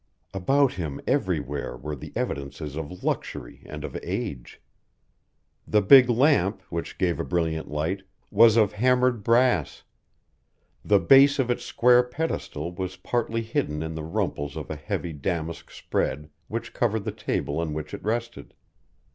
[0.33, 4.59] About him, everywhere, were the evidences of luxury and of age.
[5.67, 8.01] The big lamp, which gave a brilliant light,
[8.31, 9.83] was of hammered brass;
[10.83, 15.13] the base of its square pedestal was partly hidden in the rumples of a heavy
[15.13, 18.55] damask spread which covered the table on which it rested.